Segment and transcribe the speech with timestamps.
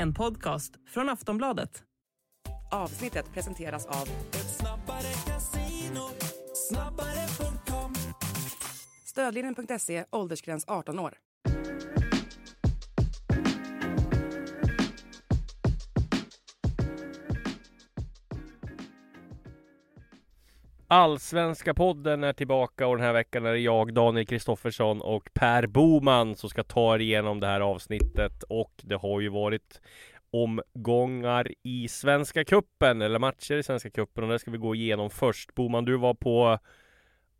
[0.00, 1.82] En podcast från Aftonbladet.
[2.72, 4.08] Avsnittet presenteras av
[6.54, 7.94] Snabbare.com
[9.04, 11.14] Stödlinjen.se, åldersgräns 18 år.
[20.90, 25.66] Allsvenska podden är tillbaka och den här veckan är det jag, Daniel Kristoffersson och Per
[25.66, 29.80] Boman som ska ta er igenom det här avsnittet och det har ju varit
[30.30, 35.10] omgångar i Svenska Kuppen eller matcher i Svenska Kuppen och det ska vi gå igenom
[35.10, 35.54] först.
[35.54, 36.58] Boman, du var på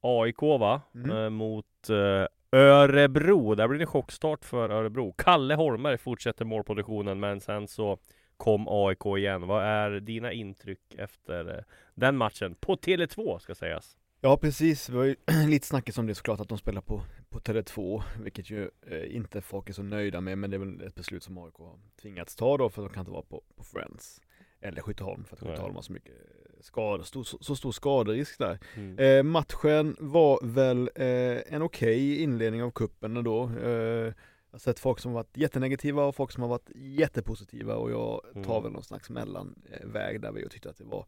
[0.01, 0.80] AIK va?
[0.95, 1.11] Mm.
[1.11, 3.55] Eh, mot eh, Örebro.
[3.55, 5.15] Där blir det chockstart för Örebro.
[5.19, 7.98] Kalle Holmberg fortsätter målproduktionen men sen så
[8.38, 9.47] kom AIK igen.
[9.47, 12.55] Vad är dina intryck efter eh, den matchen?
[12.61, 13.97] På Tele2 ska sägas.
[14.20, 15.16] Ja precis, det var ju
[15.48, 19.41] lite snackis om det såklart att de spelar på, på Tele2 Vilket ju eh, inte
[19.41, 22.36] folk är så nöjda med men det är väl ett beslut som AIK har tvingats
[22.36, 24.20] ta då för att de kan inte vara på, på Friends
[24.61, 25.42] Eller Skytteholm för att.
[25.42, 26.14] Skytteholm har så mycket
[26.61, 28.98] skador, stor, så, så stor skaderisk där Mm.
[28.98, 34.12] eh, Matchen var väl eh, en okej inledning av kuppen ändå eh,
[34.51, 37.91] Jag har sett folk som har varit jättenegativa och folk som har varit jättepositiva och
[37.91, 38.63] jag tar Mm.
[38.63, 41.07] väl någon slags mellanväg där vi tyckte att det var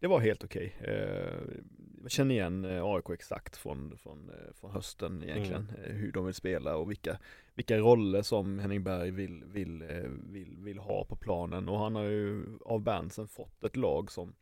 [0.00, 0.74] det var helt okej.
[0.80, 1.54] Eh,
[2.02, 5.68] jag känner igen eh, AIK exakt från, från, eh, från hösten egentligen.
[5.78, 5.90] Mm.
[5.90, 7.18] Eh, hur de vill spela och vilka,
[7.54, 11.68] vilka roller som Henning Berg vill, vill, eh, vill, vill ha på planen.
[11.68, 14.34] Och han har ju av Berntsen fått ett lag som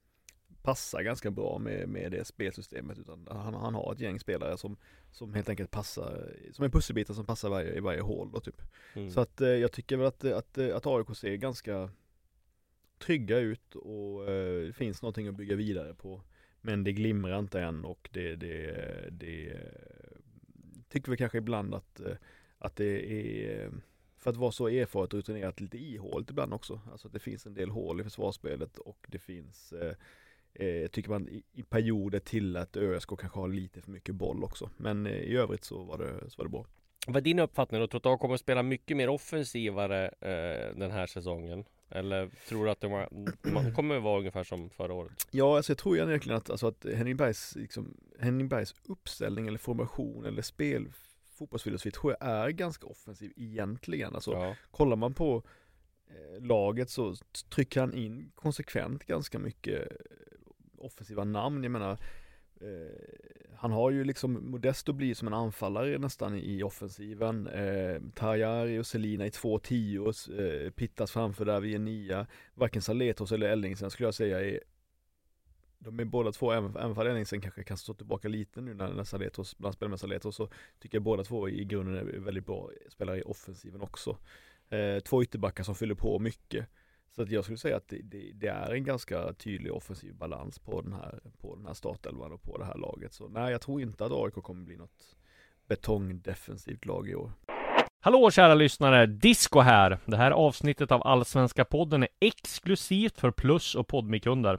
[0.67, 2.99] passar ganska bra med, med det spelsystemet.
[2.99, 4.77] Utan han, han har ett gäng spelare som,
[5.13, 8.63] som helt enkelt passar, som är pusselbitar som passar varje, i varje hål då typ.
[8.95, 9.11] Mm.
[9.11, 11.91] Så att eh, jag tycker väl att, att, att AIK ser ganska
[12.99, 16.23] trygga ut och eh, det finns någonting att bygga vidare på.
[16.61, 20.19] Men det glimrar inte än och det, det, det eh,
[20.89, 22.17] tycker vi kanske ibland att, eh,
[22.59, 23.71] att det är eh,
[24.17, 26.81] för att vara så erfaret och rutinerat lite ihåligt ibland också.
[26.93, 29.95] Alltså att det finns en del hål i försvarsspelet och det finns eh,
[30.61, 34.45] eh, tycker man i, i perioder till att ÖSK kanske har lite för mycket boll
[34.45, 34.71] också.
[34.77, 36.67] Men eh, i övrigt så var det, så var det bra.
[37.07, 37.87] Vad är din uppfattning då?
[37.87, 41.65] Tror du att de kommer att spela mycket mer offensivare eh, den här säsongen?
[41.91, 43.09] Eller tror du att de, var,
[43.43, 45.27] de kommer att vara ungefär som förra året?
[45.31, 49.59] Ja, alltså jag tror egentligen att, alltså att Henning, Bergs, liksom, Henning Bergs uppställning eller
[49.59, 50.89] formation eller spel,
[51.39, 54.15] fotbollsfilosofi tror jag är ganska offensiv egentligen.
[54.15, 54.57] Alltså ja.
[54.71, 55.43] kollar man på
[56.09, 57.15] eh, laget så
[57.51, 59.89] trycker han in konsekvent ganska mycket
[60.87, 61.63] offensiva namn.
[61.63, 61.93] Jag menar,
[62.61, 67.47] eh, han har ju liksom Modesto blir som en anfallare nästan i offensiven.
[67.47, 72.27] Eh, Tarjari och Selina i två tios, eh, Pittas framför där vid en nia.
[72.55, 74.61] Varken Saletos eller Ellingsen skulle jag säga är
[75.79, 78.93] de är båda två, även, även om Ellingsen kanske kan stå tillbaka lite nu när,
[78.93, 80.49] när Saletos, bland spelar med Saletos så
[80.79, 84.19] tycker jag båda två i grunden är väldigt bra spelare i offensiven också.
[84.69, 86.69] Eh, två ytterbackar som fyller på mycket.
[87.17, 90.59] Så att jag skulle säga att det, det, det är en ganska tydlig offensiv balans
[90.59, 93.13] på den här, på den här startelvan och på det här laget.
[93.13, 95.17] Så nej, jag tror inte att AIK kommer bli något
[95.69, 97.33] betongdefensivt lag i år.
[98.01, 99.07] Hallå kära lyssnare!
[99.07, 99.99] Disco här!
[100.07, 104.59] Det här avsnittet av Allsvenska podden är exklusivt för Plus och Podmikunder.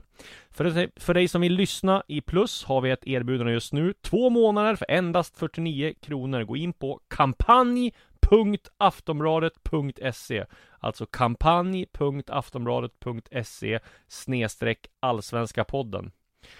[0.50, 3.94] För, dig- för dig som vill lyssna i Plus har vi ett erbjudande just nu.
[4.00, 6.42] Två månader för endast 49 kronor.
[6.42, 7.92] Gå in på kampanj
[8.28, 10.46] kampanj.aftonbladet.se
[10.80, 13.78] Alltså kampanj.aftonbladet.se
[14.08, 16.10] snedstreck Allsvenska podden.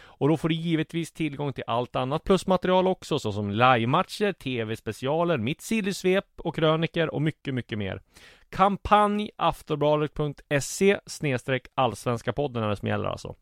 [0.01, 5.61] Och då får du givetvis tillgång till allt annat plusmaterial också, såsom livematcher, tv-specialer, mitt
[5.61, 8.03] sillysvep och kröniker och mycket, mycket mer.
[8.50, 13.35] Kampanj aftonbladet.se snedstreck allsvenska podden är det som gäller alltså.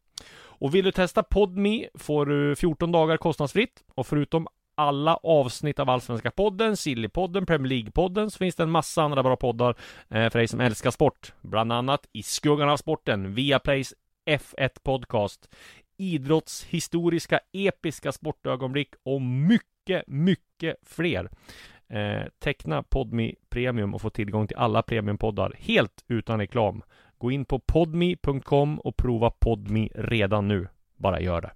[0.59, 5.91] Och vill du testa Podme får du 14 dagar kostnadsfritt och förutom alla avsnitt av
[5.91, 9.77] Allsvenska podden, Sillypodden, Premier League-podden så finns det en massa andra bra poddar
[10.09, 11.33] eh, för dig som älskar sport.
[11.43, 13.95] Bland annat I skuggan av sporten, Viaplays
[14.31, 15.49] F1 Podcast,
[15.99, 21.31] idrottshistoriska episka sportögonblick och mycket, mycket fler.
[21.89, 26.83] Eh, teckna Podmi Premium och få tillgång till alla premiumpoddar helt utan reklam.
[27.19, 30.69] Gå in på podmi.com och prova Podmi redan nu.
[30.97, 31.51] Bara gör det.